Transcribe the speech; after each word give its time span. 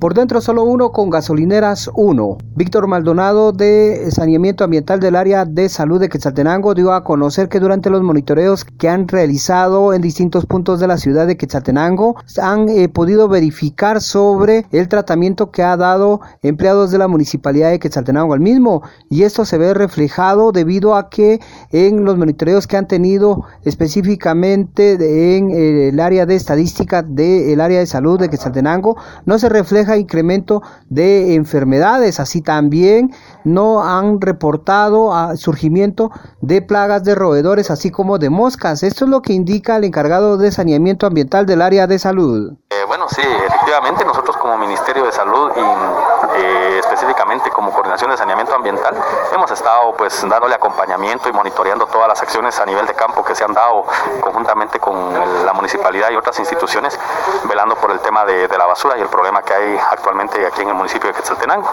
Por 0.00 0.14
dentro 0.14 0.40
solo 0.40 0.62
uno 0.62 0.92
con 0.92 1.10
gasolineras 1.10 1.90
1. 1.92 2.38
Víctor 2.54 2.86
Maldonado 2.86 3.50
de 3.50 4.12
Saneamiento 4.12 4.62
Ambiental 4.62 5.00
del 5.00 5.16
Área 5.16 5.44
de 5.44 5.68
Salud 5.68 5.98
de 5.98 6.08
Quetzaltenango 6.08 6.74
dio 6.74 6.92
a 6.92 7.02
conocer 7.02 7.48
que 7.48 7.58
durante 7.58 7.90
los 7.90 8.02
monitoreos 8.02 8.64
que 8.64 8.88
han 8.88 9.08
realizado 9.08 9.92
en 9.92 10.00
distintos 10.00 10.46
puntos 10.46 10.78
de 10.78 10.86
la 10.86 10.98
ciudad 10.98 11.26
de 11.26 11.36
Quetzaltenango 11.36 12.14
han 12.40 12.68
eh, 12.68 12.88
podido 12.88 13.26
verificar 13.28 14.00
sobre 14.00 14.66
el 14.70 14.86
tratamiento 14.86 15.50
que 15.50 15.64
ha 15.64 15.76
dado 15.76 16.20
empleados 16.42 16.92
de 16.92 16.98
la 16.98 17.08
Municipalidad 17.08 17.70
de 17.70 17.80
Quetzaltenango 17.80 18.34
al 18.34 18.40
mismo 18.40 18.82
y 19.10 19.24
esto 19.24 19.44
se 19.44 19.58
ve 19.58 19.74
reflejado 19.74 20.52
debido 20.52 20.94
a 20.94 21.10
que 21.10 21.40
en 21.72 22.04
los 22.04 22.16
monitoreos 22.16 22.68
que 22.68 22.76
han 22.76 22.86
tenido 22.86 23.46
específicamente 23.64 24.92
en 25.36 25.50
eh, 25.50 25.88
el 25.88 25.98
área 25.98 26.24
de 26.24 26.36
estadística 26.36 27.02
del 27.02 27.60
área 27.60 27.80
de 27.80 27.86
salud 27.86 28.20
de 28.20 28.28
Quetzaltenango 28.28 28.96
no 29.26 29.40
se 29.40 29.48
refleja 29.48 29.87
incremento 29.96 30.62
de 30.88 31.34
enfermedades. 31.34 32.20
Así 32.20 32.42
también 32.42 33.14
no 33.44 33.82
han 33.82 34.20
reportado 34.20 35.12
surgimiento 35.36 36.10
de 36.40 36.62
plagas 36.62 37.04
de 37.04 37.14
roedores, 37.14 37.70
así 37.70 37.90
como 37.90 38.18
de 38.18 38.30
moscas. 38.30 38.82
Esto 38.82 39.04
es 39.04 39.10
lo 39.10 39.22
que 39.22 39.32
indica 39.32 39.76
el 39.76 39.84
encargado 39.84 40.36
de 40.36 40.52
saneamiento 40.52 41.06
ambiental 41.06 41.46
del 41.46 41.62
área 41.62 41.86
de 41.86 41.98
salud. 41.98 42.52
Eh, 42.70 42.84
bueno, 42.86 43.06
sí, 43.08 43.22
efectivamente 43.46 44.04
nosotros 44.04 44.36
como 44.36 44.58
Ministerio 44.58 45.04
de 45.04 45.12
Salud 45.12 45.50
y 45.56 46.27
eh, 46.38 46.78
específicamente 46.78 47.50
como 47.50 47.72
Coordinación 47.72 48.10
de 48.10 48.16
Saneamiento 48.16 48.54
Ambiental 48.54 48.94
hemos 49.32 49.50
estado 49.50 49.92
pues 49.96 50.26
dándole 50.28 50.54
acompañamiento 50.54 51.28
y 51.28 51.32
monitoreando 51.32 51.86
todas 51.86 52.08
las 52.08 52.22
acciones 52.22 52.58
a 52.60 52.66
nivel 52.66 52.86
de 52.86 52.94
campo 52.94 53.24
que 53.24 53.34
se 53.34 53.44
han 53.44 53.52
dado 53.52 53.84
conjuntamente 54.20 54.78
con 54.78 55.14
la 55.44 55.52
municipalidad 55.52 56.10
y 56.10 56.16
otras 56.16 56.38
instituciones, 56.38 56.98
velando 57.44 57.74
por 57.76 57.90
el 57.90 58.00
tema 58.00 58.24
de, 58.24 58.48
la 58.48 58.66
basura 58.66 58.96
y 58.98 59.00
el 59.00 59.08
problema 59.08 59.42
que 59.42 59.54
hay 59.54 59.78
actualmente 59.90 60.44
aquí 60.46 60.62
en 60.62 60.68
el 60.68 60.74
municipio 60.74 61.08
de 61.08 61.14
Quetzaltenango. 61.14 61.68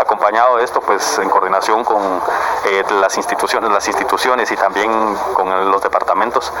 Acompañado 0.00 0.56
de 0.56 0.64
esto, 0.64 0.80
pues 0.80 1.18
en 1.18 1.30
coordinación 1.30 1.84
con 1.84 2.02
eh, 2.64 2.84
las 3.00 3.16
instituciones, 3.16 3.70
las 3.70 3.86
instituciones 3.86 4.50
y 4.50 4.56
también 4.56 5.16
con 5.34 5.70
los 5.70 5.82
departamentos 5.82 6.52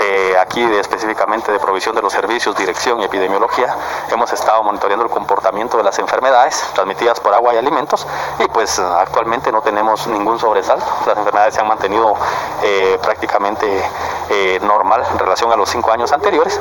eh, 0.00 0.36
aquí 0.40 0.62
específicamente 0.62 1.52
de 1.52 1.58
provisión 1.58 1.94
de 1.94 2.02
los 2.02 2.12
servicios, 2.12 2.56
dirección 2.56 3.00
y 3.00 3.04
epidemiología, 3.04 3.74
hemos 4.10 4.32
estado 4.32 4.62
monitoreando 4.62 5.04
el 5.04 5.10
comportamiento 5.10 5.76
de 5.76 5.84
las 5.84 5.98
enfermedades 5.98 6.64
por 7.22 7.34
agua 7.34 7.54
y 7.54 7.58
alimentos 7.58 8.06
y 8.38 8.48
pues 8.48 8.78
actualmente 8.78 9.50
no 9.50 9.60
tenemos 9.60 10.06
ningún 10.06 10.38
sobresalto. 10.38 10.86
Las 11.06 11.16
enfermedades 11.16 11.54
se 11.54 11.60
han 11.60 11.68
mantenido 11.68 12.14
eh, 12.62 12.98
prácticamente 13.02 13.82
normal 14.62 15.04
en 15.10 15.18
relación 15.18 15.52
a 15.52 15.56
los 15.56 15.68
cinco 15.68 15.90
años 15.92 16.12
anteriores, 16.12 16.60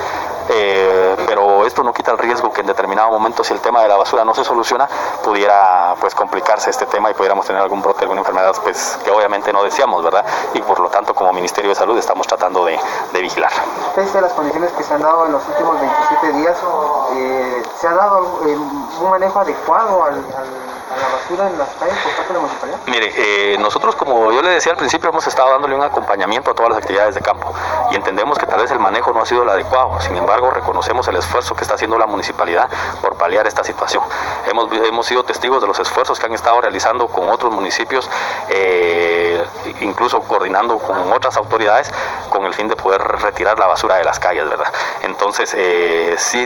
pero 1.27 1.65
esto 1.65 1.83
no 1.83 1.93
quita 1.93 2.11
el 2.11 2.17
riesgo 2.17 2.51
que 2.51 2.61
en 2.61 2.67
determinado 2.67 3.09
momento 3.11 3.43
si 3.43 3.53
el 3.53 3.59
tema 3.59 3.81
de 3.81 3.87
la 3.87 3.97
basura 3.97 4.25
no 4.25 4.33
se 4.33 4.43
soluciona, 4.43 4.87
pudiera 5.23 5.95
pues 5.99 6.15
complicarse 6.15 6.69
este 6.69 6.85
tema 6.85 7.09
y 7.09 7.13
pudiéramos 7.13 7.45
tener 7.45 7.61
algún 7.61 7.81
brote, 7.81 8.01
alguna 8.01 8.21
enfermedad 8.21 8.53
pues 8.63 8.97
que 9.03 9.11
obviamente 9.11 9.53
no 9.53 9.63
deseamos, 9.63 10.03
¿verdad? 10.03 10.25
Y 10.53 10.61
por 10.61 10.79
lo 10.79 10.89
tanto 10.89 11.13
como 11.13 11.31
Ministerio 11.33 11.69
de 11.69 11.75
Salud 11.75 11.97
estamos 11.97 12.27
tratando 12.27 12.65
de, 12.65 12.79
de 13.13 13.21
vigilar. 13.21 13.51
Pese 13.95 14.17
a 14.17 14.21
las 14.21 14.33
condiciones 14.33 14.71
que 14.71 14.83
se 14.83 14.93
han 14.93 15.01
dado 15.01 15.25
en 15.25 15.31
los 15.33 15.47
últimos 15.47 15.79
27 15.79 16.33
días, 16.33 16.57
eh, 17.13 17.63
¿se 17.79 17.87
ha 17.87 17.93
dado 17.93 18.41
eh, 18.45 18.55
un 18.55 19.09
manejo 19.09 19.39
adecuado 19.39 20.03
al, 20.03 20.13
a 20.13 20.97
la 20.97 21.07
basura 21.07 21.20
en 21.39 21.57
las 21.57 21.69
calles 21.75 21.97
por 22.03 22.11
parte 22.13 22.27
de 22.27 22.33
la 22.33 22.39
municipalidad? 22.39 22.79
Mire, 22.87 23.13
eh, 23.15 23.57
nosotros 23.57 23.95
como 23.95 24.31
yo 24.31 24.41
le 24.41 24.49
decía 24.49 24.73
al 24.73 24.77
principio 24.77 25.09
hemos 25.09 25.25
estado 25.25 25.51
dándole 25.51 25.75
un 25.75 25.81
acompañamiento 25.81 26.51
a 26.51 26.53
todas 26.53 26.71
las 26.71 26.79
actividades 26.79 27.15
de 27.15 27.21
campo 27.21 27.53
y 27.91 27.95
entendemos 27.95 28.37
que 28.37 28.45
tal 28.45 28.61
vez 28.61 28.71
el 28.71 28.79
manejo 28.79 29.13
no 29.13 29.21
ha 29.21 29.25
sido 29.25 29.43
el 29.43 29.49
adecuado, 29.49 29.99
sin 30.01 30.15
embargo 30.15 30.51
reconocemos 30.51 31.07
el 31.07 31.15
esfuerzo 31.15 31.55
que 31.55 31.63
está 31.63 31.75
haciendo 31.75 31.97
la 31.97 32.05
municipalidad 32.05 32.69
por 33.01 33.15
paliar 33.15 33.47
esta 33.47 33.63
situación. 33.63 34.03
Hemos, 34.47 34.71
hemos 34.71 35.05
sido 35.05 35.23
testigos 35.23 35.61
de 35.61 35.67
los 35.67 35.79
esfuerzos 35.79 36.19
que 36.19 36.25
han 36.25 36.33
estado 36.33 36.59
realizando 36.61 37.07
con 37.07 37.29
otros 37.29 37.51
municipios, 37.53 38.09
eh, 38.49 39.43
incluso 39.81 40.21
coordinando 40.21 40.77
con 40.79 41.11
otras 41.11 41.37
autoridades 41.37 41.91
con 42.29 42.45
el 42.45 42.53
fin 42.53 42.67
de 42.67 42.75
poder 42.75 43.01
retirar 43.01 43.57
la 43.59 43.67
basura 43.67 43.95
de 43.95 44.03
las 44.03 44.19
calles, 44.19 44.49
¿verdad? 44.49 44.71
Entonces, 45.01 45.53
eh, 45.57 46.15
sí, 46.17 46.45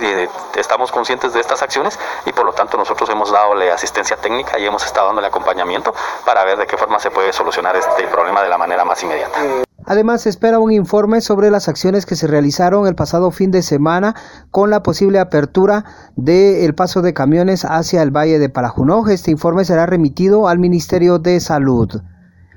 estamos 0.55 0.91
conscientes 0.91 1.33
de 1.33 1.39
estas 1.39 1.61
acciones 1.61 1.99
y 2.25 2.33
por 2.33 2.45
lo 2.45 2.53
tanto 2.53 2.77
nosotros 2.77 3.09
hemos 3.09 3.31
dado 3.31 3.55
asistencia 3.71 4.17
técnica 4.17 4.57
y 4.59 4.65
hemos 4.65 4.74
estado 4.83 5.07
dándole 5.07 5.27
acompañamiento 5.27 5.93
para 6.25 6.43
ver 6.43 6.57
de 6.57 6.67
qué 6.67 6.77
forma 6.77 6.99
se 6.99 7.11
puede 7.11 7.31
solucionar 7.33 7.75
este 7.75 8.07
problema 8.07 8.43
de 8.43 8.49
la 8.49 8.57
manera 8.57 8.83
más 8.83 9.01
inmediata. 9.03 9.39
Además, 9.87 10.21
se 10.21 10.29
espera 10.29 10.57
un 10.57 10.71
informe 10.71 11.21
sobre 11.21 11.51
las 11.51 11.67
acciones 11.67 12.07
que 12.07 12.15
se 12.15 12.25
realizaron 12.25 12.87
el 12.87 12.95
pasado 12.95 13.29
fin 13.29 13.51
de 13.51 13.61
semana 13.61 14.15
con 14.49 14.71
la 14.71 14.81
posible 14.81 15.19
apertura 15.19 15.85
del 16.15 16.73
paso 16.73 17.03
de 17.03 17.13
camiones 17.13 17.65
hacia 17.65 18.01
el 18.01 18.09
Valle 18.09 18.39
de 18.39 18.49
Palajunoj. 18.49 19.09
Este 19.09 19.29
informe 19.29 19.63
será 19.63 19.85
remitido 19.85 20.47
al 20.47 20.57
Ministerio 20.57 21.19
de 21.19 21.39
Salud. 21.39 22.01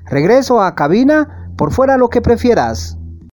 Regreso 0.06 0.62
a 0.62 0.74
cabina, 0.74 1.52
por 1.58 1.70
fuera 1.70 1.98
lo 1.98 2.08
que 2.08 2.22
prefieras. 2.22 2.97